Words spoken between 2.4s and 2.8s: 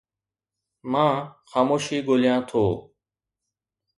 ٿو